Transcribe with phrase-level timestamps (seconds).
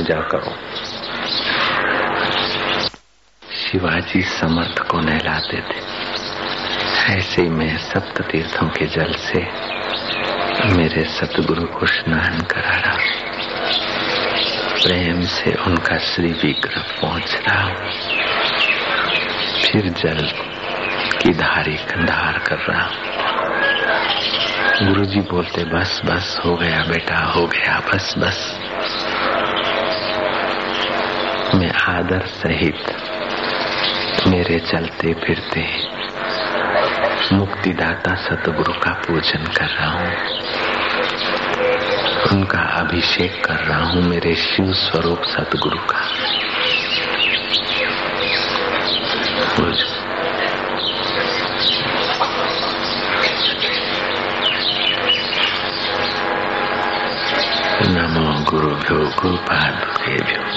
[0.00, 0.52] मज़ा करो।
[3.52, 5.80] शिवाजी समर्थ को नहलाते थे।
[7.18, 9.38] ऐसे ही मैं सप्त तीर्थों के जल से
[10.76, 12.96] मेरे सतगुरु को स्नान करा रहा
[14.82, 17.90] प्रेम से उनका श्री विग्रह पहुँच रहा हूँ
[19.62, 20.32] फिर जल
[21.22, 22.90] की धारी कंधार कर रहा
[24.82, 28.69] गुरु जी बोलते, बस बस, हो गया बेटा, हो गया, बस बस।
[31.54, 32.84] मैं आदर सहित
[34.26, 35.64] मेरे चलते फिरते
[37.32, 40.12] मुक्तिदाता सतगुरु का पूजन कर रहा हूँ।
[42.32, 46.00] उनका अभिषेक कर रहा हूँ मेरे शिव स्वरूप सतगुरु का।
[57.88, 60.49] नमो गुरुभ्यो गुरुपादुकेभ्यो મારા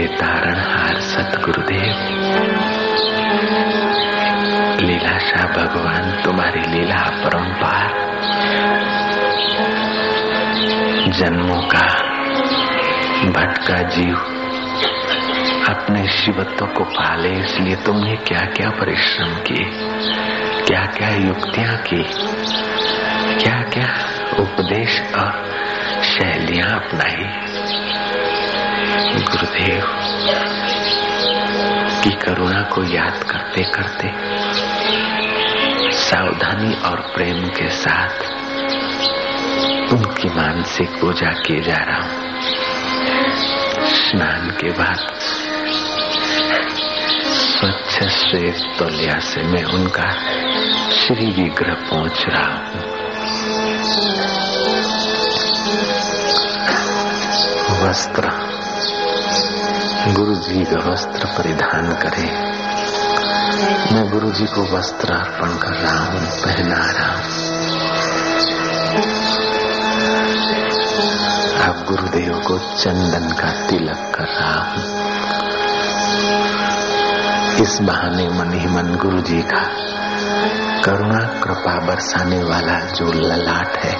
[0.00, 1.96] मेरे तारणहार सतगुरुदेव।
[4.80, 7.88] लीलाशाह भगवान, तुम्हारी लीला परंपार
[11.18, 11.84] जन्मों का
[13.34, 14.16] भटका जीव
[15.68, 19.64] अपने शिवत्व को पाले, इसलिए तुमने क्या क्या परिश्रम किए
[20.64, 22.02] क्या क्या युक्तियाँ की
[23.44, 23.92] क्या क्या
[24.38, 25.32] उपदेश और
[26.04, 27.89] शैलियाँ अपनाई।
[29.00, 29.84] गुरुदेव
[32.02, 34.08] की करुणा को याद करते करते,
[35.92, 38.22] सावधानी और प्रेम के साथ
[39.92, 42.40] उनकी मानसिक पूजा किए जा रहा हूँ।
[43.86, 44.98] स्नान के बाद
[47.34, 50.10] स्वच्छ श्वेत तौलिया से मैं उनका
[50.90, 53.00] श्री विग्रह पहुँच रहा हूँ।
[57.82, 58.59] वस्त्र
[60.08, 62.32] गुरु जी का वस्त्र परिधान करें।
[63.92, 67.24] मैं गुरु जी को वस्त्र अर्पण कर रहा हूँ, पहना रहा हूँ।
[71.62, 74.82] अब गुरुदेव को चंदन का तिलक कर रहा हूँ।
[77.60, 79.62] इस बहाने मन ही मन गुरु जी का
[80.84, 83.96] करुणा, कृपा बरसाने वाला जो ललाट है,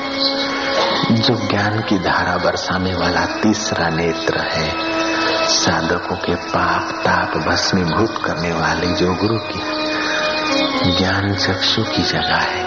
[1.17, 4.90] जो ज्ञान की धारा बरसाने वाला तीसरा नेत्र है
[5.51, 9.59] साधकों के पाप, ताप भस्मीभूत करने वाले जो गुरु की
[10.97, 12.65] ज्ञान चक्षु की जगह है,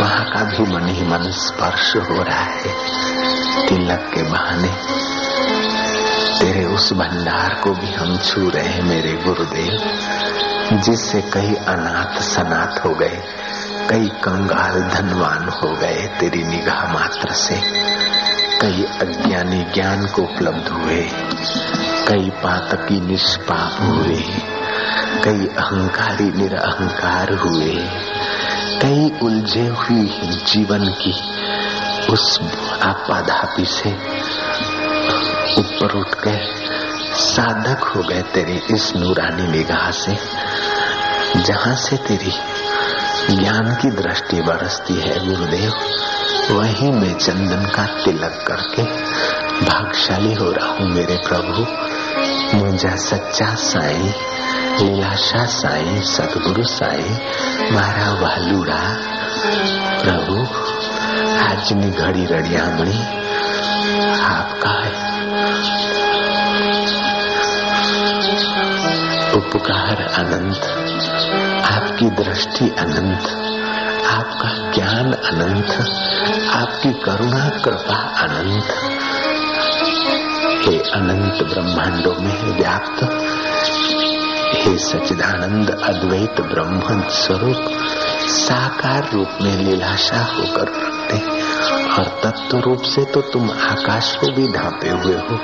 [0.00, 2.96] वहाँ का भी मन ही मन स्पर्श हो रहा है।
[3.66, 4.68] तिलक के बहाने
[6.38, 10.00] तेरे उस भंडार को भी हम छू रहे हैं, मेरे गुरुदेव,
[10.80, 13.22] जिससे कई अनाथ सनाथ हो गए,
[13.90, 17.60] कई कंगाल धनवान हो गए तेरी निगाह मात्र से,
[18.60, 21.10] कई अज्ञानी ज्ञान को उपलब्ध हुए।
[22.08, 24.22] कई पातकी निष्पाप हुए,
[25.24, 27.74] कई अहंकारी निरअहकार हुए,
[28.82, 30.04] कई उलझे हुई
[30.46, 31.14] जीवन की
[32.12, 32.40] उस
[32.82, 33.90] आपाधापी से
[35.58, 36.38] ऊपर उठकर
[37.14, 40.16] साधक हो गए तेरी इस नूरानी निगाह से,
[41.42, 42.32] जहाँ से तेरी
[43.36, 45.72] ज्ञान की दृष्टि बरसती है गुरुदेव,
[46.50, 48.82] वहीं मैं चंदन का तिलक करके
[49.66, 51.66] भागशाली हो रहा हूँ मेरे प्रभु।
[52.55, 54.11] मुझा सच्चा साई
[54.79, 57.07] लीलाशा साई सतगुरु साई
[57.75, 58.79] મારા વાલુડા
[60.01, 60.39] પ્રભુ
[61.45, 63.01] આજની ઘડી રડિયામણી
[64.29, 64.81] આપકા
[69.39, 70.63] उपकार अनंत
[71.67, 73.25] आपकी दृष्टि अनंत
[74.11, 75.71] आपका ज्ञान अनंत
[76.53, 78.69] आपकी करुणा कृपा अनंत
[80.66, 83.02] हे अनंत ब्रह्मांडों में व्याप्त।
[84.54, 87.68] हे सचिदानंद अद्वैत ब्रह्म स्वरूप,
[88.28, 91.18] साकार रूप में लीलाशा होकर उठते
[91.92, 95.38] और तत्व रूप से तो तुम आकाश को भी ढांपे हुए हो,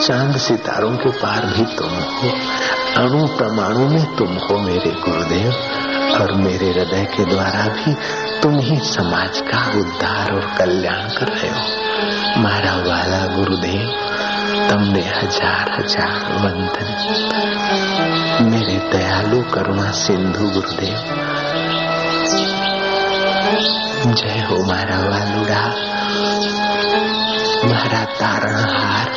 [0.00, 2.28] चाँद सितारों के पार भी तुम हो,
[2.96, 5.52] अणु परमाणु में तुम हो मेरे गुरुदेव,
[6.20, 7.94] और मेरे हृदय के द्वारा भी
[8.40, 11.66] तुम ही समाज का उद्धार और कल्याण कर रहे हो।
[12.42, 14.07] मारा वाला गुरुदेव
[14.68, 16.88] तुमने हज़ार हज़ार वंदन
[18.50, 20.98] मेरे दयालु करुणा सिंधु गुरुदेव,
[24.14, 25.62] जय हो मारा वालुड़ा।
[27.64, 29.08] मारा तारणहार।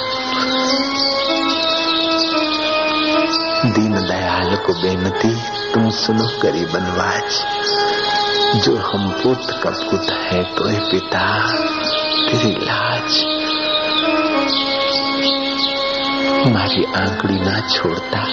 [3.66, 5.34] दीन दयाल को बेनती,
[5.74, 7.32] तुम सुनो गरीबन वाज
[8.64, 11.26] जो हम पुत कपूत है तो पिता,
[12.28, 13.12] तेरी लाज।
[16.50, 18.28] મારી આંગળી ના છોડતા.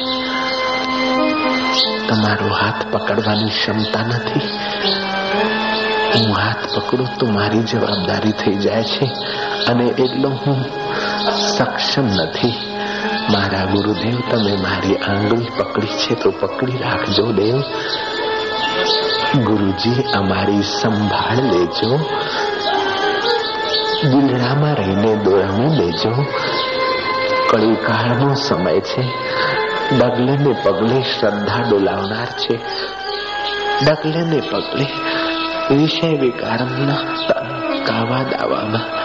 [2.09, 4.41] તમારો હાથ પકડવાની ક્ષમતા નથી.
[6.15, 9.05] હું હાથ પકડું તો મારી જવાબદારી થઈ જાય છે.
[9.69, 10.65] અને એટલો હું
[11.37, 12.55] સક્ષમ નથી.
[13.33, 17.63] મારા ગુરુદેવ, તમે મારી આંગળી પકડી છે તો પકડી રાખજો દેવ.
[19.43, 21.97] ગુરુજી અમારી સંભાળ લેજો.
[24.09, 26.27] દિલડામાં રહીને દોરમી લેજો.
[27.49, 29.03] કળીકાળનો સમય છે.
[29.99, 32.57] ડગલે ને પગલે શ્રદ્ધા ડોલાવનાર છે.
[33.85, 34.87] ડગલે ને પગલે
[35.75, 36.97] વિષય વિકારના
[37.87, 38.99] કાવા દાવામાં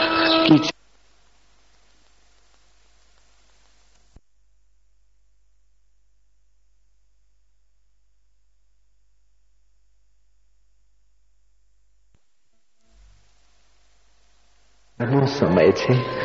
[15.28, 16.24] સમય છે.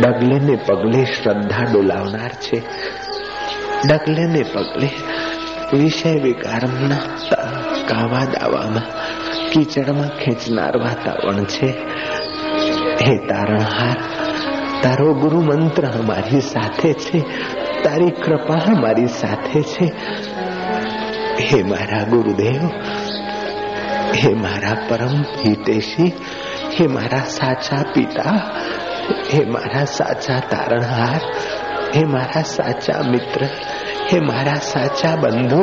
[0.00, 2.62] ડગલે ને પગલે શ્રદ્ધા ડોલાવનાર છે.
[3.88, 4.88] ડગલે ને પગલે
[5.76, 6.96] વિષય વિકારના
[7.88, 8.82] કાવા દાવામાં,
[9.50, 11.66] કીચડમાં ખેંચનાર વાતાવરણ છે.
[13.02, 13.96] હે તારણહાર,
[14.82, 17.18] તારો ગુરુ મંત્ર અમારી સાથે છે.
[17.82, 19.92] તારી કૃપા અમારી સાથે છે.
[21.40, 22.68] હે મારા ગુરુદેવ,
[24.14, 26.12] હે મારા પરમ હિતેશી,
[26.80, 28.50] હે મારા સાચા પિતા
[29.12, 31.20] હે મારા સાચા તારણહાર,
[31.96, 33.44] હે મારા સાચા મિત્ર,
[34.12, 35.62] હે મારા સાચા બંધુ,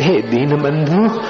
[0.00, 1.20] હે દીન બંધુ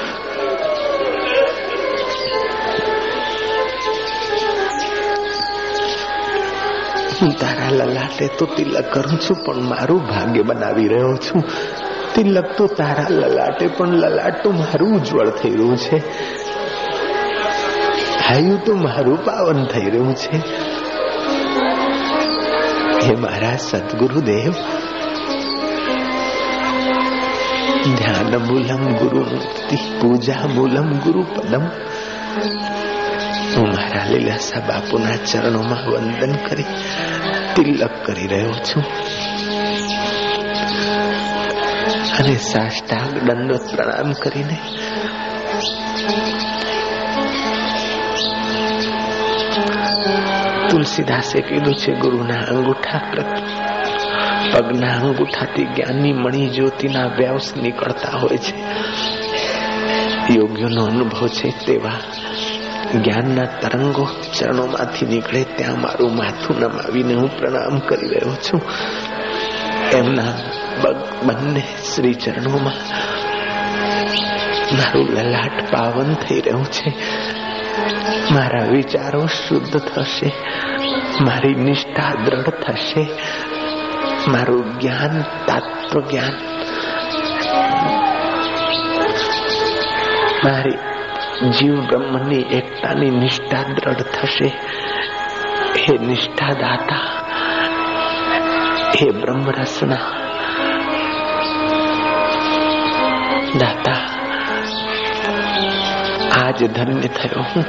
[7.22, 11.44] હું તારા લલાટે તો તિલક કરું છું, પણ મારું ભાગ્ય બનાવી રહ્યો છું.
[12.14, 15.96] તિલક તો તારા લલાટે, પણ લલાટ તો મારું ઉજ્જવળ થઈ રહ્યું છે.
[18.28, 20.69] હાયું તો મારું પાવન થઈ રહ્યું છે.
[23.02, 24.52] હે મારા સદગુરુદેવ
[27.96, 31.62] ધ્યાન મૂલમ ગુરુ મુક્તિ પૂજા મૂલમ ગુરુ પદમ.
[33.56, 36.64] હું મારા લીલાસા બાપુના ચરણોમાં વંદન કરી
[37.56, 38.84] તિલક કરી રહ્યો છું.
[42.18, 44.58] અને સાષ્ટાંગ દંડોત પ્રણામ કરીને
[50.70, 53.00] તુલસીદાસે કીધું છે, ગુરુના અંગૂઠા
[54.52, 58.54] પગના અંગૂઠાથી જ્ઞાનની મણી જ્યોતિના વ્યાસ નીકળતા હોય છે.
[60.34, 61.92] યોગ્યનો અનુભવ છે તેવા
[62.94, 64.08] જ્ઞાનના તરંગો
[64.38, 68.62] ચરણોમાંથી નીકળે, ત્યાં મારું માથું નમાવીને હું પ્રણામ કરી રહ્યો છું.
[69.92, 70.22] એમના
[71.22, 71.62] બંને
[71.94, 72.72] શ્રી ચરણોમાં
[74.76, 76.92] મારું લલાટ પાવન થઈ રહ્યું છે.
[78.30, 80.32] મારા વિચારો શુદ્ધ થશે,
[81.20, 83.08] મારી નિષ્ઠા દ્રઢ થશે,
[84.28, 86.32] મારું જ્ઞાન તત્વ જ્ઞાન,
[90.44, 90.78] મારી
[91.50, 94.52] જીવ બ્રહ્મની એકતાની નિષ્ઠા દ્રઢ થશે.
[95.78, 97.00] હે નિષ્ઠા દાતા
[98.96, 99.96] હે બ્રહ્મ રસના
[103.58, 104.19] દાતા
[106.60, 107.64] આજ ધન્ય થયો હું.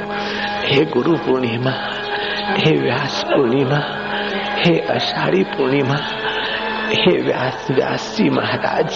[0.64, 1.70] હે ગુરુ પૂર્ણિમા,
[2.58, 3.82] હે વ્યાસ પૂર્ણિમા,
[4.66, 5.96] હે અષાઢી પૂર્ણિમા,
[6.92, 8.90] હે વ્યાસ વ્યાસજી મહારાજ,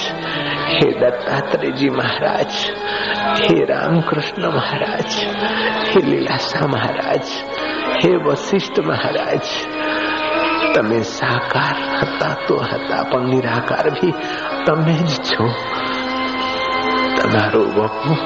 [0.68, 2.52] હે દત્તાત્રેયજી મહારાજ,
[3.42, 5.16] હે રામકૃષ્ણ મહારાજ,
[5.88, 7.26] હે લીલાસા મહારાજ,
[8.04, 9.40] હે વશિષ્ઠ મહારાજ.
[10.74, 14.14] તમે સાકાર હતા તો હતા, પણ નિરાકાર ભી
[14.66, 15.48] તમે જ છો.
[17.22, 18.16] તમારો બપુ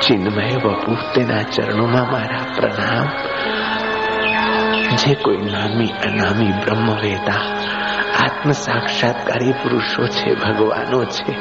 [0.00, 3.08] ચિન્મય વપુ તેના ચરણોમાં મારા પ્રણામ.
[4.96, 7.56] જે કોઈ નામી અનામી બ્રહ્મવેતા
[8.24, 11.32] આત્મ સાક્ષાત્કારી પુરુષો છે, ભગવાનો છે.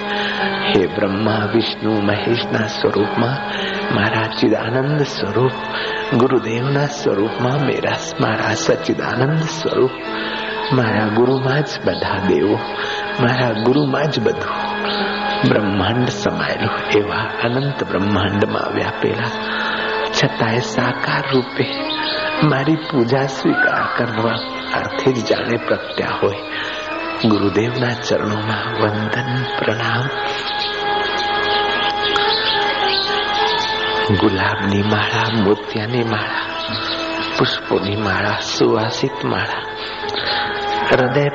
[0.44, 3.36] હે બ્રહ્મા, વિષ્ણુ, મહેશના સ્વરૂપમાં,
[3.96, 5.52] મારા ચિદાનંદ સ્વરૂપ,
[6.16, 9.92] ગુરુદેવના સ્વરૂપમાં મેરા મારા સચિદાનંદ સ્વરૂપ.
[10.74, 12.60] મારા ગુરુમાં જ બધા દેવો,
[13.20, 14.69] મારા ગુરુમાં જ બધું.
[15.42, 19.32] બ્રહ્માંડ સમાયેલું એવા અનંત બ્રહ્માંડમાં વ્યાપેલા
[20.12, 21.66] છતાંય સાકાર રૂપે
[22.50, 24.38] મારી પૂજા સ્વીકાર કરવા
[24.74, 26.42] અર્થે જ જાણે પ્રગટ્યા હોય
[27.24, 30.06] ગુરુદેવના ચરણોમાં વંદન પ્રણામ
[34.20, 36.48] ગુલાબની માળા મોતિયાની માળા
[37.38, 39.64] પુષ્પોની માળા સુવાસિત માળા
[40.92, 41.28] હૃદય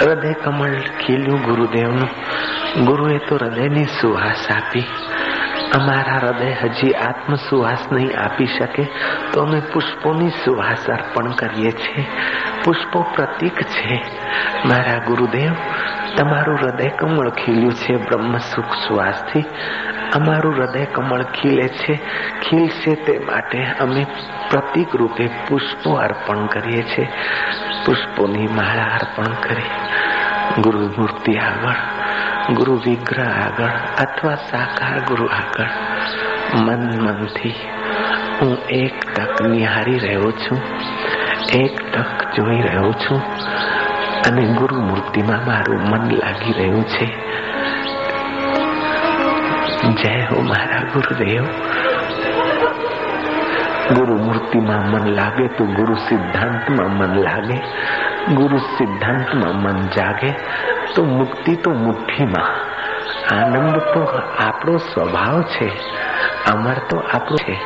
[0.00, 0.74] હૃદય કમળ
[1.06, 2.08] ખીલ્યું ગુરુદેવનું.
[2.84, 4.84] ગુરુએ તો હૃદયની સુવાસ આપી.
[5.74, 8.88] અમારા હૃદય હજી આત્મ સુવાસ નહીં આપી શકે,
[9.32, 12.06] તો અમે પુષ્પોની સુવાસ અર્પણ કરીએ છીએ.
[12.64, 14.02] પુષ્પો પ્રતીક છે.
[14.64, 15.52] મારા ગુરુદેવ,
[16.16, 19.44] તમારું હૃદય કમળ ખીલ્યું છે બ્રહ્મ સુખ સુવાસથી.
[20.14, 21.94] અમારું હૃદય કમળ ખીલે છે.
[22.42, 24.06] ખીલશે તે માટે અમે
[24.50, 27.08] પ્રતીક રૂપે પુષ્પો અર્પણ કરીએ છીએ.
[27.86, 29.62] પુષ્પોની માળા અર્પણ કરી.
[30.62, 31.74] ગુરુ મૂર્તિ આગળ,
[32.54, 33.68] ગુરુ વિગ્રહ આગળ,
[33.98, 35.66] અથવા સાકાર ગુરુ આગળ.
[36.54, 37.54] મન મનથી
[38.40, 40.60] હું એક તક નિહારી રહ્યો છું,
[41.52, 43.22] એક તક જોઈ રહ્યો છું,
[44.26, 47.06] અને ગુરુ મૂર્તિમાં મારું મન લાગી રહ્યું છે.
[49.80, 51.44] જય હો મારા ગુરુદેવ
[53.94, 57.60] ગુરુ મૂર્તિમાં મન લાગે તો ગુરુ સિદ્ધાંતમાં મન લાગે.
[58.34, 60.30] ગુરુ સિદ્ધાંતમાં મન જાગે
[60.94, 62.70] તો મુક્તિ તો મુઠ્ઠીમાં.
[63.34, 64.02] આનંદ તો
[64.38, 65.72] આપણો સ્વભાવ છે.
[66.52, 67.60] અમર તો આપણો છે.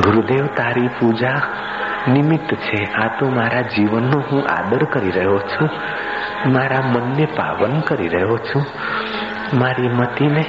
[0.00, 1.40] ગુરુદેવ તારી પૂજા
[2.08, 2.84] નિમિત્ત છે.
[2.84, 5.70] આ તો મારા જીવનનો હું આદર કરી રહ્યો છું.
[6.44, 8.66] મારા મનને પાવન કરી રહ્યો છું.
[9.58, 10.44] મારી મતીને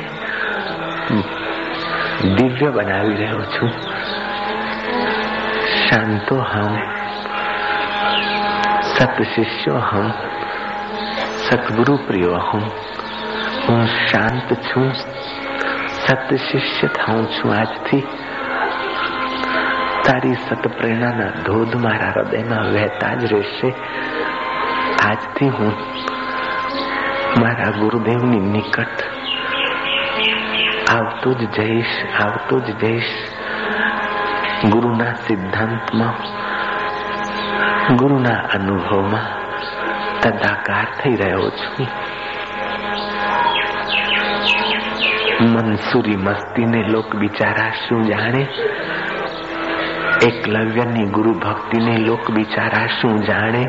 [2.36, 3.70] દિવ્ય બનાવી રહ્યો છું.
[5.90, 6.78] શાંતો હમ,
[8.82, 10.12] સત શિષ્યો હમ
[11.50, 12.60] સતગુરુ પ્રિયો હમ.
[13.70, 14.92] હું શાંત છું,
[15.90, 18.08] સત શિષ્ય થાઉં છું આજથી.
[20.06, 23.74] તારી સત પ્રેરણાના ધોધ મારા હૃદયમાં વહેતા જ રહેશે.
[25.08, 25.74] આજથી હું
[27.42, 29.04] મારા ગુરુદેવની નિકટ
[30.92, 31.86] આવતો જ જઈશ,
[32.22, 33.04] આવતો જ જઈશ
[34.72, 36.14] ગુરુના સિદ્ધાંતમાં,
[37.96, 39.28] ગુરુના અનુભવમાં
[40.20, 41.88] તદાકાર થઈ રહ્યો છું.
[45.42, 48.48] મનસુરી મસ્તીને લોક બિચારા શું જાણે?
[50.24, 53.66] એકલવ્યની ગુરુ ભક્તિને લોક બિચારા શું જાણે?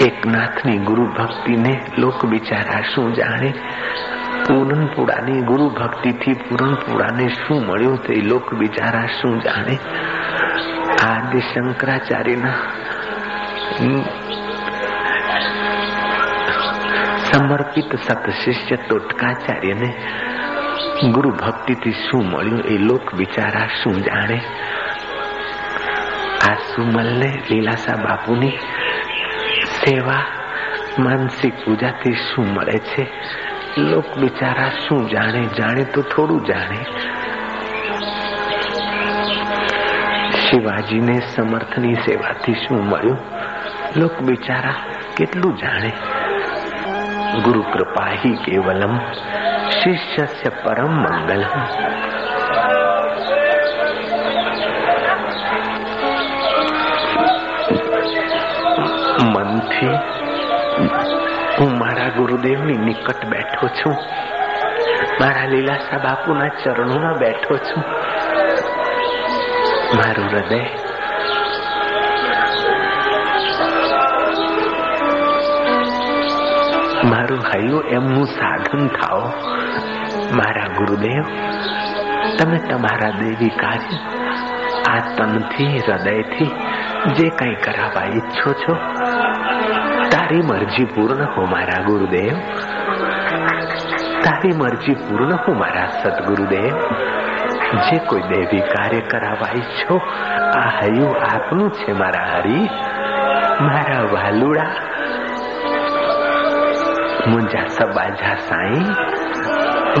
[0.00, 3.52] એકનાથની ગુરુ ભક્તિને લોક બિચારા શું જાણે?
[4.48, 9.78] પૂરણપુરાની ગુરુ ભક્તિથી પૂરણપુરાને શું મળ્યું તે લોક બિચારા શું જાણે?
[11.02, 12.54] આદિ શંકરાચાર્યના
[17.32, 19.94] સમર્પિત સત શિષ્ય તોટકાચાર્યને
[21.12, 24.40] ગુરુ ભક્તિથી શું મળ્યું એ લોક બિચારા શું જાણે?
[26.50, 28.58] આ સુમલને લીલાસા બાપુની
[29.84, 30.22] સેવા,
[30.98, 33.10] માનસિક પૂજાથી શું મળે છે?
[33.78, 35.44] લોક બિચારા શું જાણે?
[35.58, 36.84] જાણે તો થોડું જાણે.
[40.30, 43.18] શિવાજીને સમર્થની સેવાથી શું મળ્યું?
[43.96, 44.74] લોક બિચારા
[45.16, 45.92] કેટલું જાણે?
[47.40, 48.98] ગુરુ કૃપા હિ કેવલમ
[49.70, 51.66] શિષ્ય પરમ મંગલમ.
[59.24, 59.86] મનથી
[61.58, 63.96] હું મારા ગુરુદેવની નિકટ બેઠો છું.
[65.20, 67.84] મારા લીલાસા બાપુના ચરણોમાં બેઠો છું.
[69.96, 70.60] મારું હૃદય
[77.04, 79.20] મારું હૈયું એમનું સાધન થાઓ.
[80.32, 81.22] મારા ગુરુદેવ,
[82.38, 83.98] તમે તમારા દેવી કાર્ય
[84.86, 86.50] આ તનથી, હૃદયથી
[87.04, 88.74] જે કઈ કરાવવા ઈચ્છો છો,
[90.10, 92.36] તારી મરજી પૂર્ણ હો મારા ગુરુદેવ.
[94.24, 96.76] તારી મરજી પૂર્ણ હો મારા સદગુરુદેવ.
[97.80, 100.00] જે કોઈ દેવી કાર્ય કરાવવા ઈચ્છો,
[100.58, 102.68] આ હયું આપનું છે મારા હરી.
[103.60, 104.70] મારા વાલુડા.
[107.26, 108.80] મુંજા સબાજા સાઈ.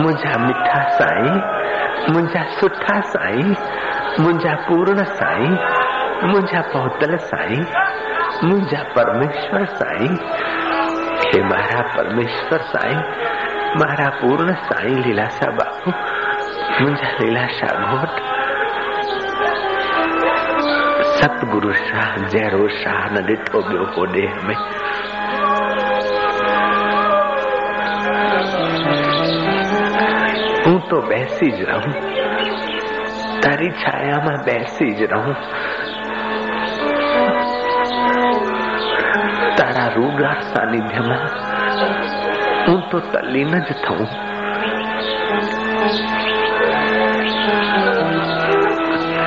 [0.02, 1.28] મુંજા મીઠા સાઈ.
[2.12, 3.42] મુંજા સુઠા સાઈ.
[4.22, 5.73] મુંજા પૂર્ણ સાઈ.
[6.24, 7.64] मुंहिंजा पौतल साईं
[8.42, 10.14] मुंहिंजा परमेश्वर साईं
[11.24, 12.96] હે મારા પરમેશ્વર સાઈ
[13.80, 15.94] મારા પૂર્ણ સાઈ લીલાસા બાપુ
[16.80, 18.16] મુંજા લીલાસા ગોટ
[21.16, 24.60] સતગુરુ શાહ જેરો શાહ ન ડિઠો બ્યો કો દેહ મેં
[30.64, 31.94] હું તો બેસી જ રહું
[33.42, 35.34] તારી છાયામાં બેસી જ રહું
[39.94, 41.26] તારા સાનિધ્યમાં
[42.68, 44.06] હું તો તલ્લીન જ થઉં.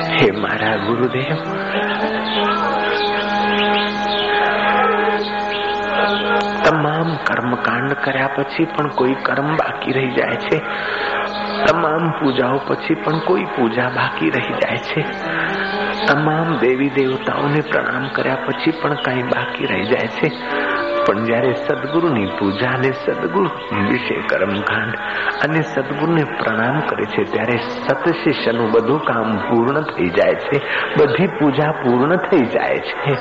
[0.02, 1.36] હે મારા ગુરુદેવ,
[6.64, 10.58] તમામ કર્મકાંડ કર્યા પછી પણ કોઈ કર્મ બાકી રહી જાય છે.
[11.66, 15.00] તમામ પૂજાઓ પછી પણ કોઈ પૂજા બાકી રહી જાય છે.
[16.08, 20.30] તમામ દેવી દેવતાઓને પ્રણામ કર્યા પછી પણ કઈ બાકી રહી જાય છે.
[21.06, 24.94] પણ જ્યારે સદગુરુની પૂજા અને સદગુરુ વિશે કર્મકાંડ
[25.44, 30.60] અને સદગુરુને પ્રણામ કરે છે, ત્યારે સતશિષ્યનું બધું કામ પૂર્ણ થઈ જાય છે.
[30.98, 33.18] બધી પૂજા પૂર્ણ થઈ જાય છે.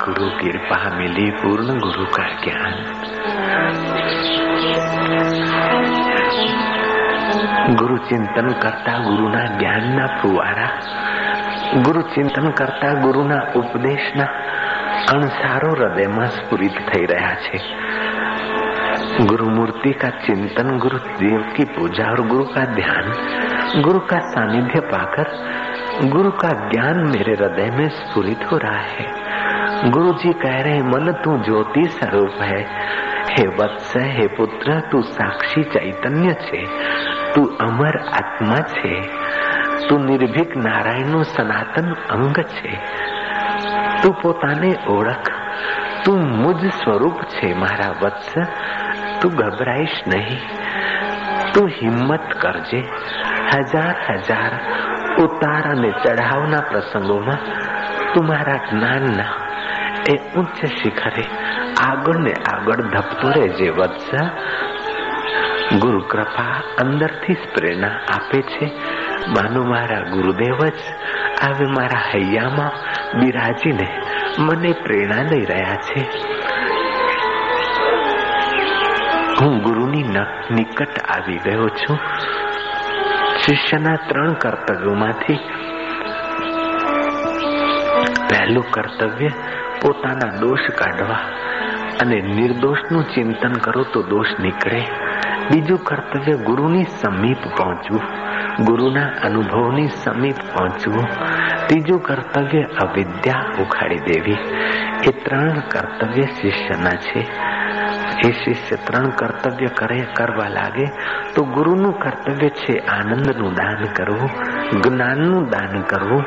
[0.00, 2.76] गुरु कृपा मिली पूर्ण गुरु का ज्ञान
[7.72, 10.66] ગુરુ ચિંતન કરતા ગુરુના જ્ઞાનના ફુવારા
[11.82, 14.26] ગુરુ ચિંતન કરતા ગુરુના ઉપદેશના
[15.08, 17.60] અણસારો હૃદયમાં સ્ફુરિત થઈ રહ્યા છે
[19.22, 23.06] गुरु मूर्ति का चिंतन गुरु देव की पूजा और गुरु का ध्यान
[23.82, 25.28] गुरु का सानिध्य पाकर
[26.06, 29.06] गुरु का ज्ञान मेरे हृदय में स्फुरित हो रहा है
[29.86, 32.60] गुरु जी कह रहे हैं मन तू ज्योति स्वरूप है
[33.30, 36.60] हे वत्स हे पुत्र તું સાક્ષી ચૈતન્ય છે
[37.34, 38.92] તું અમર આત્મા છે
[39.88, 42.72] તું નિર્ભીક નારાયણનું સનાતન અંગ છે
[44.02, 45.30] તું પોતાને ઓળખ
[46.04, 48.32] તું મુજ સ્વરૂપ છે મારા વત્સ
[49.20, 50.40] તું ગભરાઈશ નહીં
[51.54, 52.80] તું હિંમત કરજે
[53.50, 54.52] હજાર હજાર
[55.18, 57.42] ઉતાર અને ચઢાવના પ્રસંગોમાં
[58.14, 59.32] તું મારા જ્ઞાનના
[60.09, 61.23] એ ઉચ્ચ શિખરે
[61.87, 64.29] આગળ ને આગળ ધપતો રહેજે વધશે
[65.77, 68.65] ગુરુ કૃપા અંદરથી જ પ્રેરણા આપે છે.
[69.27, 70.79] માનો મારા ગુરુદેવ જ
[71.41, 72.71] આવે મારા હૈયામાં
[73.19, 73.87] બિરાજીને
[74.39, 75.99] મને પ્રેરણા દઈ રહ્યા છે.
[79.41, 80.03] હું ગુરુની
[80.51, 81.99] નિકટ આવી ગયો છું.
[83.39, 85.33] શિષ્યના ત્રણ કર્તવ્યોમાંથી
[88.29, 89.29] પહેલું કર્તવ્ય
[89.81, 91.17] પોતાના દોષ કાઢવા
[92.01, 94.81] અને નિર્દોષનું ચિંતન કરો તો દોષ નીકળે.
[95.51, 98.01] બીજું કર્તવ્ય ગુરુની સમીપ પહોંચવું,
[98.65, 101.07] ગુરુના અનુભવની સમીપ પહોંચવું.
[101.67, 104.37] ત્રીજું કર્તવ્ય અવિદ્યા ઉખાડી દેવી.
[105.03, 107.19] એ ત્રણ કર્તવ્ય શિષ્યના છે.
[108.27, 110.85] એ શિષ્ય ત્રણ કર્તવ્ય કરે, કરવા લાગે,
[111.35, 114.29] તો ગુરુનું કર્તવ્ય છે આનંદનું દાન કરવું,
[114.81, 116.25] જ્ઞાનનું દાન કરવું.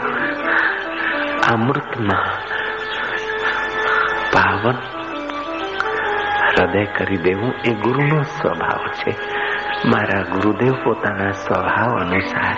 [1.52, 2.53] અમૃતમાં
[4.64, 4.76] પાવન
[6.58, 9.14] હૃદય કરી દેવું એ ગુરુનો સ્વભાવ છે.
[9.88, 12.56] મારા ગુરુદેવ પોતાના સ્વભાવ અનુસાર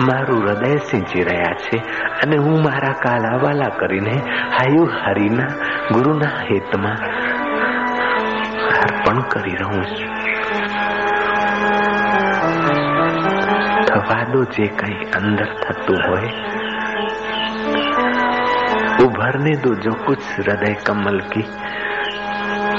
[0.00, 1.78] મારું હૃદય સિંચી રહ્યા છે
[2.22, 4.14] અને હું મારા કાલાવાલા કરીને
[4.58, 5.46] હાયુ હરિના
[5.92, 6.98] ગુરુના હિતમાં
[8.82, 10.10] અર્પણ કરી રહું છું.
[13.84, 16.59] થવા દો જે કઈ અંદર થતું હોય
[19.04, 21.42] उभरने दो जो कुछ हृदय कमल की,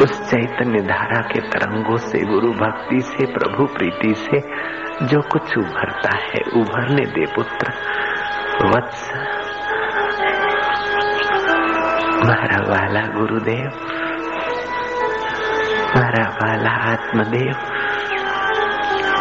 [0.03, 4.39] उस चैतन्य धारा के तरंगों से, गुरु भक्ति से, प्रभु प्रीति से,
[5.05, 7.73] जो कुछ उभरता है, उभरने दे पुत्र।
[8.67, 9.12] वत्स।
[12.25, 13.69] मारा वाला गुरुदेव।
[15.97, 17.53] मारा वाला आत्मदेव।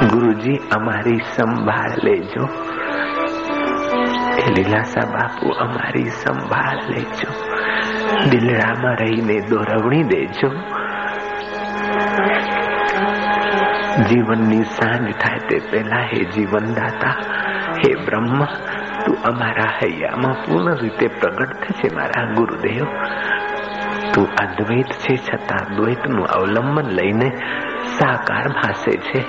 [0.09, 2.70] गुरुजी हमारी संभाल ले जो।
[4.51, 7.33] એ લીલાસા બાપુ અમારી સંભાળ લેજો.
[8.31, 10.49] દિલડામાં રહીને દોરવણી દેજો.
[14.05, 17.15] જીવનની સાંજ થાય તે પહેલા હે જીવનદાતા,
[17.79, 18.45] હે બ્રહ્મ,
[19.07, 22.85] તું અમારા હૈયામાં પૂર્ણ રીતે પ્રગટ થશે મારા ગુરુદેવ.
[24.15, 27.29] તું અદ્વૈત છે છતાં દ્વૈતનું અવલંબન લઈને
[27.99, 29.25] સાકાર ભાસે છે.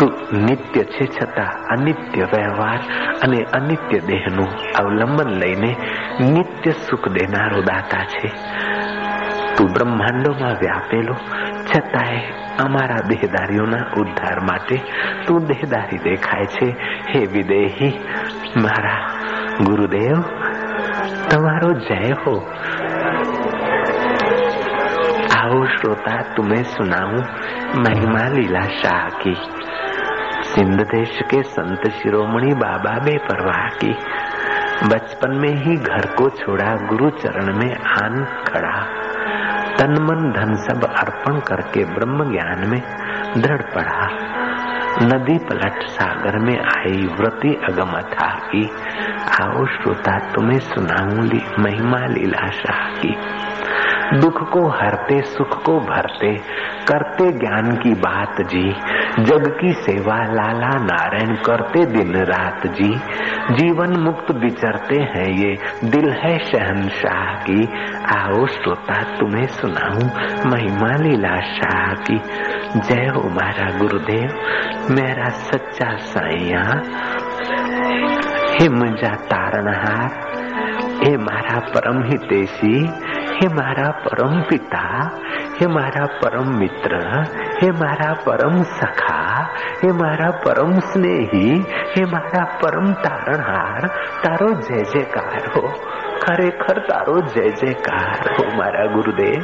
[0.00, 2.80] વસ્તુ નિત્ય છે છતાં અનિત્ય વ્યવહાર
[3.20, 5.72] અને અનિત્ય દેહનું અવલંબન લઈને
[6.26, 8.28] નિત્ય સુખ દેનારો દાતા છે
[9.56, 11.16] તું બ્રહ્માંડોમાં વ્યાપેલો
[11.66, 12.20] છતાંય
[12.58, 14.76] અમારા દેહદારીઓના ઉદ્ધાર માટે
[15.26, 16.68] તું દેહદારી દેખાય છે
[17.10, 17.92] હે વિદેહી
[18.56, 19.00] મારા
[19.60, 20.18] ગુરુદેવ
[21.28, 22.34] તમારો જય હો
[25.36, 27.24] આવો શ્રોતા તુમે સુનાવું
[27.78, 29.40] મહિમા લીલા શાહ કી
[30.50, 33.92] सिंध देश के संत शिरोमणि बाबा बे परवाह की।
[34.88, 38.84] बचपन में ही घर को छोड़ा गुरु चरण में आन खड़ा।
[39.76, 42.82] तन मन धन सब अर्पण करके ब्रह्म ज्ञान में
[43.42, 44.08] दृढ़ पड़ा।
[45.02, 48.70] नदी पलट सागर में आई, व्रति अगम था की
[49.42, 53.16] आओ श्रोता, तुम्हें सुनाऊँगी महिमा लीला शाह की।
[54.14, 56.34] दुख को हरते, सुख को भरते,
[56.88, 58.72] करते ज्ञान की बात जी।
[59.22, 62.94] जग की सेवा लाला नारायण करते दिन रात जी।
[63.54, 67.64] जीवन मुक्त विचरते हैं ये, दिल है शहनशाह की।
[68.16, 70.06] आओ श्रोता, तुम्हें सुनाऊं
[70.50, 72.18] महिमा लीला शाह की।
[72.80, 74.30] जय हो मारा गुरुदेव,
[74.90, 76.62] मेरा सच्चा साइया
[78.60, 80.10] हे मुंजा तारणहार,
[81.04, 82.90] हे मारा परम हितेशी
[83.40, 85.10] હે મારા પરમ પિતા,
[85.60, 87.24] હે મારા પરમ મિત્ર,
[87.62, 89.48] હે મારા પરમ સખા,
[89.84, 91.64] હે મારા પરમ સ્નેહી,
[91.98, 93.86] હે મારા પરમ તારણહાર,
[94.22, 95.72] તારો જય જયકાર હો.
[96.20, 99.42] ખરેખર તારો જય જયકાર હો મારા ગુરુદેવ.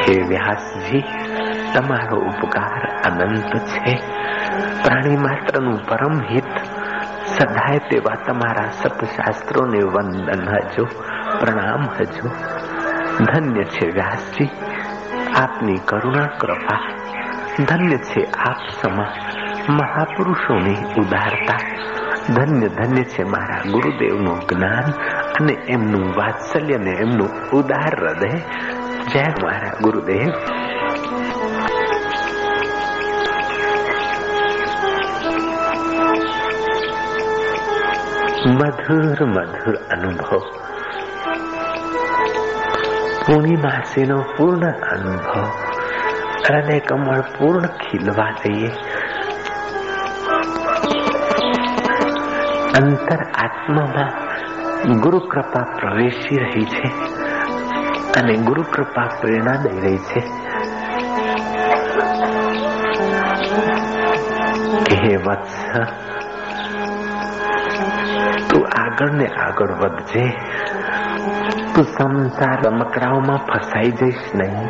[0.00, 1.00] હે વ્યાસજી,
[1.74, 4.18] તમારો ઉપકાર અનંત છે.
[4.84, 6.44] પ્રાણી માત્રનું પરમ હિત
[7.26, 10.84] સદાય તેવા તમારા સતશાસ્ત્રોને વંદન હજો,
[11.40, 12.28] પ્રણામ હજો.
[13.24, 14.50] ધન્ય છે વ્યાસજી,
[15.34, 16.78] આપની કરુણા, કૃપા.
[17.64, 19.12] ધન્ય છે આપ સમા,
[19.68, 21.58] મહાપુરુષોની ઉદારતા.
[22.34, 24.92] ધન્ય ધન્ય છે મારા ગુરુદેવનું જ્ઞાન
[25.40, 28.38] અને એમનું વાત્સલ્ય ને એમનું ઉદાર હૃદય.
[29.12, 30.32] જય મારા ગુરુદેવ.
[38.50, 40.44] મધુર મધુર અનુભવ
[43.24, 45.34] પૂર્ણિમાસીનો પૂર્ણ અનુભવ
[46.44, 48.70] હૃદય કમળ પૂર્ણ ખીલવા દઈએ
[52.78, 56.92] અંતર આત્મામાં ગુરુ કૃપા પ્રવેશી રહી છે
[58.18, 60.20] અને ગુરુ કૃપા પ્રેરણા દઈ રહી છે
[64.94, 66.17] હે વત્સ
[68.58, 70.28] તું આગળ ને આગળ વધજે.
[71.74, 74.68] તું સંસાર રમકડાઓમાં ફસાઈ જઈશ નહીં.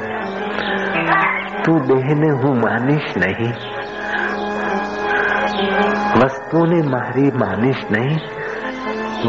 [1.62, 3.50] તું દેહને હું માનીશ નહીં.
[6.18, 8.18] વસ્તુને મારી માનીશ નહીં.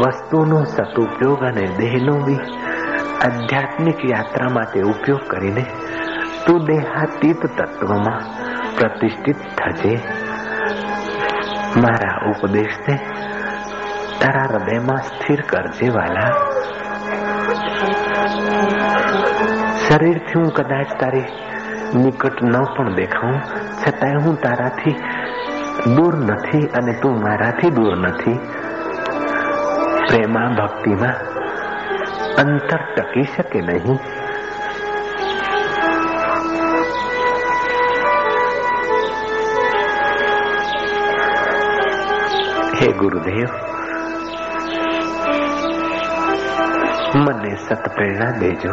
[0.00, 2.36] વસ્તુનો સદુપયોગ અને દેહનો બી
[3.24, 5.64] આધ્યાત્મિક યાત્રા માટે ઉપયોગ કરીને
[6.46, 8.20] તું દેહાતીત તત્વમાં
[8.78, 10.00] પ્રતિષ્ઠિત થજે.
[11.76, 12.98] મારા ઉપદેશને
[14.20, 16.30] તારા હૃદયમાં સ્થિર કરજે વાલા.
[19.88, 21.24] શરીરથી હું કદાચ તારી
[21.98, 23.40] નિકટ ન પણ દેખાઉં.
[23.82, 24.90] છતાંય હું તારાથી
[25.96, 28.38] દૂર નથી અને તું મારાથી દૂર નથી.
[30.08, 31.14] પ્રેમા ભક્તિમાં
[32.34, 33.98] અંતર ટકી શકે નહીં.
[42.74, 43.48] હે ગુરુદેવ
[47.14, 48.70] મને સત પ્રેરણા દેજો.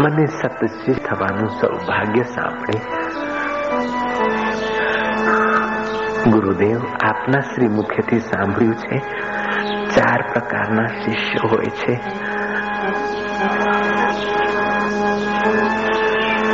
[0.00, 2.80] મને સતચિત થવાનું સૌભાગ્ય સાંભળે
[6.30, 8.98] ગુરુદેવ, આપના શ્રી મુખ્યથી સાંભળ્યું છે.
[9.94, 11.92] ચાર પ્રકારના શિષ્ય હોય છે.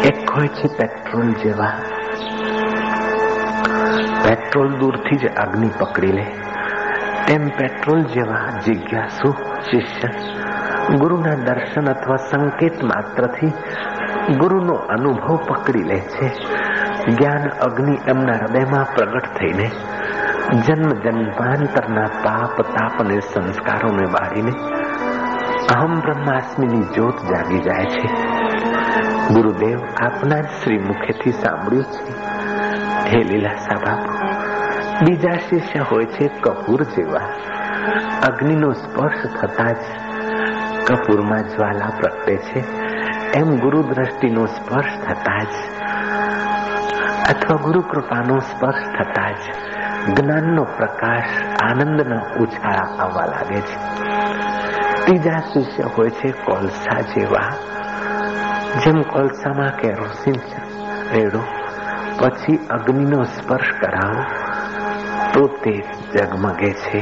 [0.08, 1.72] એક હોય છે પેટ્રોલ જેવા.
[4.22, 6.45] પેટ્રોલ દૂરથી જ અગ્નિ પકડી લે.
[7.26, 9.30] તેમ પેટ્રોલ જેવા જિજ્ઞાસુ
[9.62, 10.10] શિષ્ય
[10.92, 13.52] ગુરુના દર્શન અથવા સંકેત માત્રથી
[14.34, 16.28] ગુરુનો અનુભવ પકડી લે છે
[17.08, 19.66] જ્ઞાન અગ્નિ એમના હૃદયમાં પ્રગટ થઈને
[20.58, 24.54] જન્મ જન્માંતરના પાપ તાપ અને સંસ્કારોને બાળીને
[25.72, 28.08] અહમ બ્રહ્માસ્મીની જ્યોત જાગી જાય છે
[29.30, 31.90] ગુરુદેવ આપના શ્રી મુખેથી સાંભળ્યું
[33.02, 34.15] છે હે લીલા બાપુ
[35.04, 37.20] બીજા શિષ્ય હોય છે કપૂર જેવા.
[38.26, 39.76] અગ્નિનો સ્પર્શ થતા જ
[40.86, 42.64] કપૂરમાં જ્વાલા પ્રગટે છે.
[43.38, 45.52] એમ ગુરુ દ્રષ્ટિનો સ્પર્શ થતા જ
[47.30, 49.38] અથવા ગુરુ કૃપાનો સ્પર્શ થતા જ
[50.14, 51.24] જ્ઞાનનો પ્રકાશ
[51.62, 54.04] આનંદનો ઉછાળા આવવા લાગે છે.
[55.04, 57.48] ત્રીજા શિષ્ય હોય છે કોલસા જેવા.
[58.84, 60.34] જેમ કોલસામાં કેરોસીન
[61.12, 61.40] રેડો.
[62.18, 64.45] પછી અગ્નિનો સ્પર્શ કરાવો.
[65.36, 65.72] તો તે
[66.14, 67.00] જગમગે છે.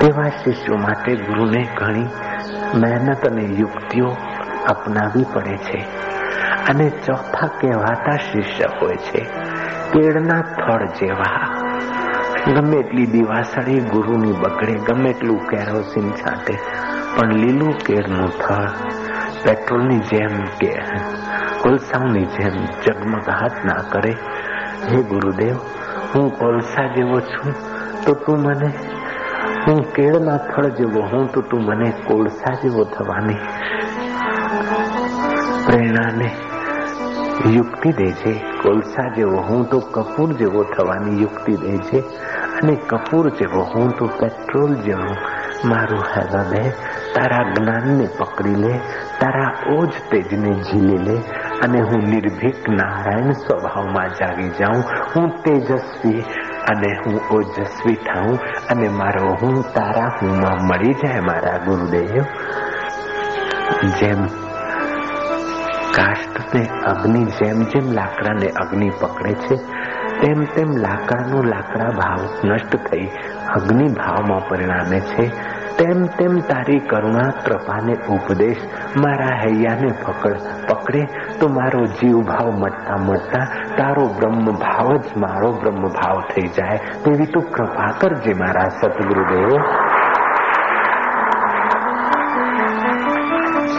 [0.00, 2.06] તેવા શિષ્યો માટે ગુરુને ઘણી
[2.74, 4.16] મહેનત અને યુક્તિઓ
[4.68, 5.86] અપનાવી પડે છે
[6.68, 9.20] અને ચોથા કહેવાતા શિષ્ય હોય છે,
[9.92, 11.60] કેળના થળ જેવા.
[12.46, 16.58] ગમે એટલી દિવાસળી ગુરુની બગડે, ગમે એટલું કેરોસીન છાંટે
[17.16, 18.68] પણ લીલું કેળનું થળ
[19.44, 20.72] પેટ્રોલની જેમ કે
[21.62, 24.12] કોલસાઓની જેમ જગમગાહટ ના કરે,
[24.88, 25.56] હે ગુરુદેવ
[26.14, 27.54] હું કોલસા જેવો છું
[28.04, 28.68] તો તું મને,
[29.66, 33.40] હું કેળના ફળ જેવો હું તો તું મને કોલસા જેવો થવાની
[35.66, 36.28] પ્રેરણાને
[37.54, 42.04] યુક્તિ દે છે કોલસા જેવો હું તો કપૂર જેવો થવાની યુક્તિ દે છે
[42.58, 45.16] અને કપૂર જેવો હું તો પેટ્રોલ જેવો
[45.64, 46.62] મારું હૃદય
[47.14, 48.72] તારા જ્ઞાનને પકડી લે,
[49.20, 51.16] તારા ઓજ તેજને ઝીલી લે
[51.64, 54.82] અને હું નિર્ભીક નારાયણ સ્વભાવમાં જાગી જાઉં,
[55.16, 56.24] હું તેજસ્વી
[56.68, 58.38] અને હું ઓજસ્વી થાઉં
[58.70, 62.24] અને મારો હું તારા હુંમાં મળી જાય મારા ગુરુદેવ.
[64.00, 64.26] જેમ
[65.92, 69.56] કાષ્ટને અગ્નિ, જેમ જેમ લાકડાને અગ્નિ પકડે છે,
[70.20, 73.06] તેમ તેમ લાકડાનો લાકડા ભાવ નષ્ટ થઈ
[73.54, 75.53] અગ્નિ ભાવમાં પરિણામે છે.
[75.78, 78.56] તેમ તેમ તારી કરુણા, કૃપાને ઉપદેશ
[78.96, 80.36] મારા હૈયાને પકડ,
[80.68, 81.08] પકડે
[81.40, 83.44] તો મારો જીવ ભાવ મટતા મટતા
[83.76, 86.76] તારો બ્રહ્મ ભાવ જ મારો બ્રહ્મ ભાવ થઈ જાય.
[86.76, 89.58] તેવી તું કૃપા કરજે મારા સદગુરુદેવ.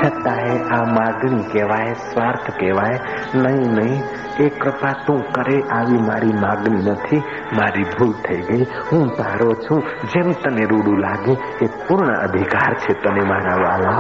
[0.02, 0.35] છતાંય
[0.76, 3.00] આ માગણી કહેવાય, સ્વાર્થ કહેવાય.
[3.36, 4.04] નહીં નહીં,
[4.40, 7.18] એ કૃપા તું કરે આવી મારી માગણી નથી.
[7.58, 8.64] મારી ભૂલ થઈ ગઈ.
[8.64, 9.84] હું તારો છું.
[10.14, 11.32] જેમ તને રૂડું લાગે,
[11.66, 13.98] એ પૂર્ણ અધિકાર છે તને, મારા વાલા.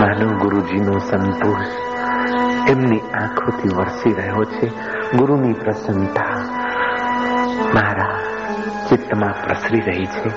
[0.00, 1.66] માનવ ગુરુજીનો સંતોષ.
[2.70, 4.72] એમની આંખોથી વરસી રહ્યો છે.
[5.16, 6.55] ગુરુની પ્રસન્નતા
[7.76, 8.18] મારા
[8.88, 10.28] ચિત્તમાં પ્રસરી રહી છે.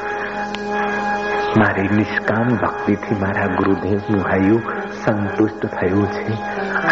[1.60, 4.62] મારી નિષ્કામ ભક્તિથી મારા ગુરુદેવનું હૈયું
[5.06, 6.34] સંતુષ્ટ થયું છે.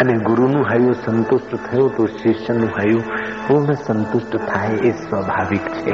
[0.00, 3.04] અને ગુરુનું હૈયું સંતુષ્ટ થયું તો શિષ્યનું હૈયું
[3.48, 5.92] પૂર્ણ સંતુષ્ટ થાય એ સ્વાભાવિક છે.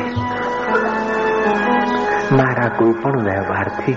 [2.34, 3.92] મારા કોઈ પણ વ્યવહારથી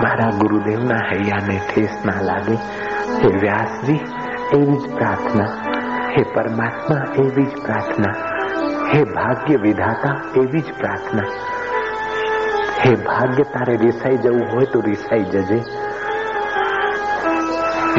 [0.00, 2.54] મારા ગુરુદેવના હૈયાને ઠેસ ના લાગે.
[3.22, 3.94] હે વ્યાસજી,
[4.56, 5.44] એવી જ પ્રાર્થના.
[6.08, 8.35] હે પરમાત્મા, એવી જ પ્રાર્થના.
[8.94, 11.22] હે ભાગ્ય વિધાતા, એવી જ પ્રાર્થના.
[12.84, 15.64] હે ભાગ્ય, તારે રિસાઈ જવું હોય તો રિસાઈ જજે.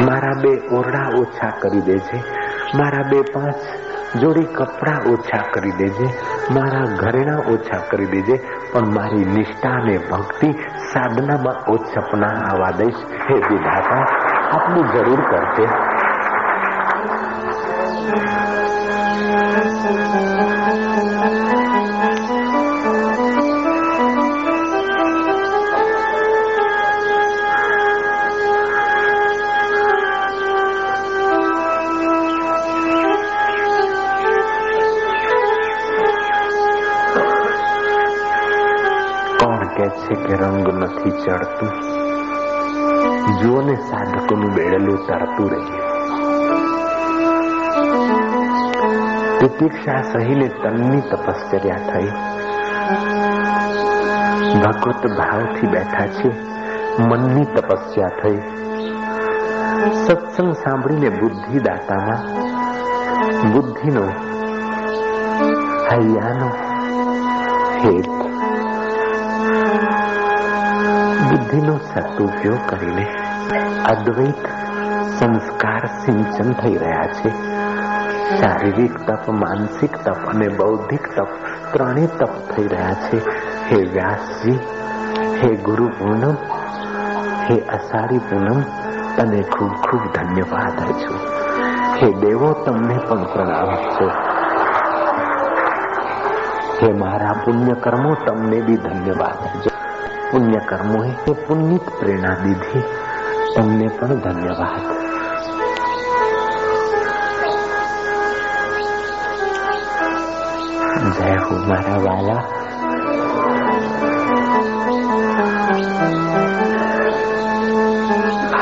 [0.04, 2.22] મારા બે ઓરડા ઓછા કરી દેજે.
[2.74, 3.54] મારા બે પાંચ
[4.16, 6.06] જોડી કપડા ઓછા કરી દેજે.
[6.50, 8.48] મારા ઘરેણા ઓછા કરી દેજે.
[8.72, 10.52] પણ મારી નિષ્ઠા અને ભક્તિ
[10.92, 12.94] સાધનામાં ઓછપના આવા દઈશ.
[13.30, 14.00] હે વિધાતા
[14.52, 15.87] આટલું જરૂર કરજે.
[41.08, 41.70] નથી ચડતું
[43.38, 45.88] જુઓ ને સાધકોનું બેડલું તરતું રહ્યું
[49.38, 52.06] પ્રતીક્ષા સહીને તનની તપશ્ચર્યા થઈ.
[54.60, 56.28] ભગવત ભાવથી બેઠા છે.
[57.02, 58.36] મનની તપસ્યા થઈ.
[59.92, 62.18] સત્સંગ સાંભળીને બુદ્ધિ દાતામાં
[63.52, 64.04] બુદ્ધિનો
[65.92, 66.48] હૈયાનો
[67.84, 68.27] હેત.
[71.48, 73.14] બુદ્ધિનો સદુપયોગ કરીને
[73.82, 74.46] અદ્વૈત
[75.18, 77.30] સંસ્કાર સિંચન થઈ રહ્યા છે.
[78.40, 81.28] શારીરિક તપ, માનસિક તપ અને બૌદ્ધિક તપ
[81.72, 83.16] ત્રણેય તપ થઈ રહ્યા છે.
[83.70, 84.58] હે વ્યાસજી,
[85.36, 86.36] હે ગુરુ પૂનમ,
[87.50, 88.60] હે અસારી પૂનમ,
[89.16, 91.20] તને ખૂબ ખૂબ ધન્યવાદ છું.
[91.96, 94.04] હે દેવો, તમને પણ પ્રણામ છે.
[96.82, 99.68] હે મારા પુણ્ય કર્મો તમને બી ધન્યવાદ
[100.30, 102.82] પુણ્ય કર્મો એ પુણ્યિત પ્રેરણા દીધી.
[103.56, 104.98] તમને પણ ધન્યવાદ.
[111.12, 112.42] જય હો મારા વાલા.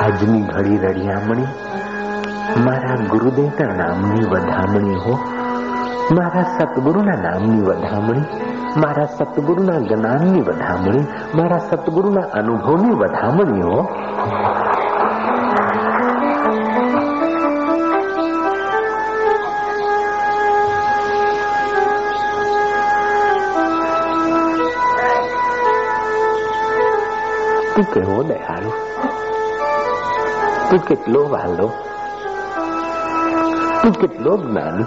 [0.02, 1.42] આજની ઘડી રડિયામણી,
[2.64, 5.18] મારા ગુરુદેવના નામની વધામણી હો,
[6.12, 8.45] મારા સદગુરુના નામની વધામણી
[8.76, 13.88] મારા સતગુરુના જ્ઞાનની વધામણી, મારા સતગુરુના અનુભવની વધામણી હો
[27.76, 28.70] તું કેવો દયાળુ?
[30.70, 31.68] તું કેટલો વાલો?
[33.82, 34.84] તું કેટલો જ્ઞાની?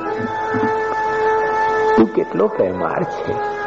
[1.98, 3.59] તું કેટલો પ્રેમાળ છે?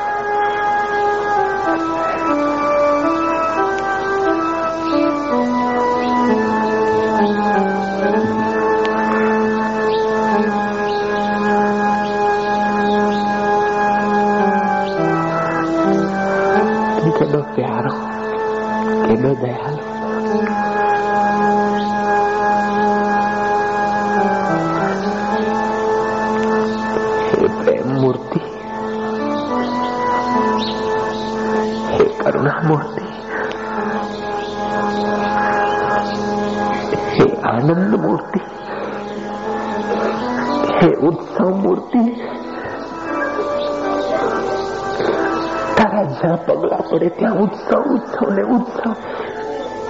[46.92, 48.92] પડે ત્યાં ઉત્સવ ઉત્સવ ને ઉત્સવ.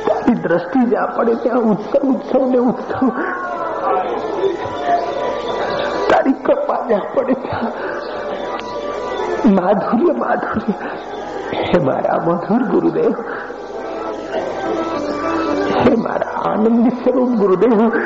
[0.09, 3.09] તારી દ્રષ્ટિ જ્યાં પડે ત્યાં ઉત્સવ ઉત્સવ ને ઉત્સવ.
[6.11, 7.65] તારી કૃપા જ્યાં પડે ત્યાં.
[9.55, 10.73] માધુર્ય માધુર્ય.
[11.57, 13.15] હે મારા મધુર ગુરુદેવ.
[15.81, 17.97] હે મારા આનંદ સ્વરૂપ ગુરુદેવ.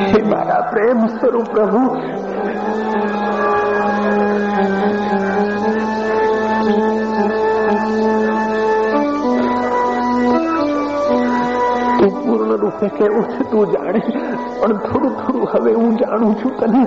[0.00, 1.96] હે મારા પ્રેમ સ્વરૂપ પ્રભુ.
[12.62, 14.02] તું પૂર્ણ કેવું છે તું જાણે.
[14.60, 16.82] પણ થોડું થોડું હવે હું જાણું છું તને.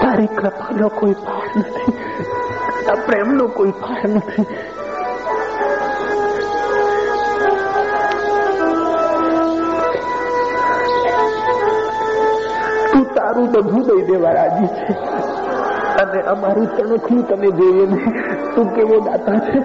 [0.00, 1.92] તારી કૃપાનો કોઈ પાર નથી.
[3.06, 4.46] પ્રેમનો કોઈ પાર નથી.
[13.52, 14.94] તું તો દઈ દેવા રાજી છે.
[16.02, 18.12] અને અમારું તણખલું તમે જોઈએ નહીં
[18.54, 19.58] તું કેવો દાતા છે.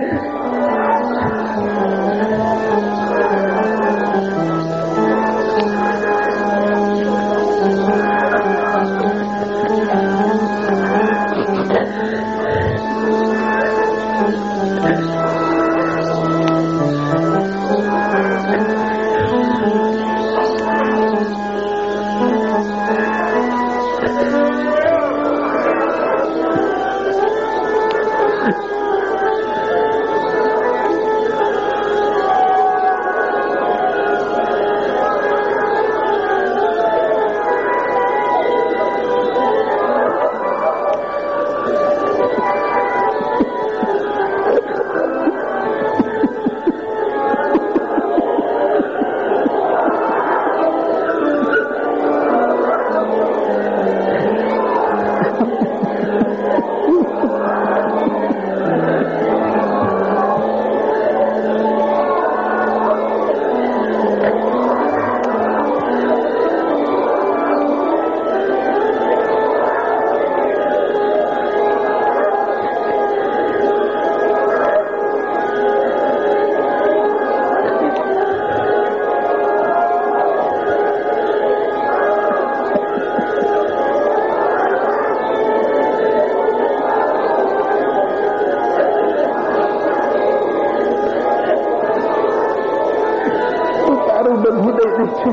[94.84, 95.32] તારું બધું છે.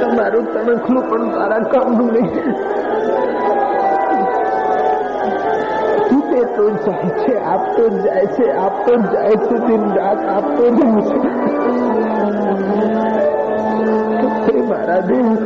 [0.00, 2.52] તમારું તણખલું પણ તારા કામનું નહીં.
[6.08, 6.22] તું
[6.76, 11.18] જાય છે, આપતો જાય છે, આપતો જાય છે, દિન રાત આપતો જાય છે.
[14.60, 15.36] મારા દેવ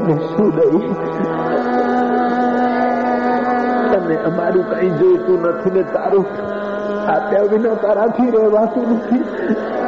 [0.00, 0.80] તને શું દઈ
[4.24, 6.26] અમારું કઈ જોઈતું નથી ને તારું
[7.06, 9.24] આપ્યા વિના તારાથી રહેવાતું નથી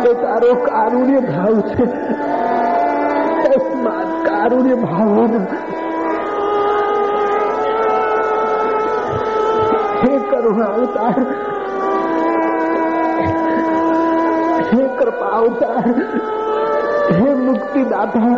[0.04, 1.88] એ તારો કારુણ્ય ભાવ છે
[4.24, 5.32] કારુણ્ય ભાવ
[10.02, 11.20] હે કરુણા અવતાર
[14.70, 15.84] હે કૃપા અવતાર
[17.12, 18.36] હે મુક્તિદાતા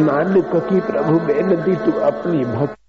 [0.00, 2.81] नानक की प्रभु बेनती तू अपनी भक्ति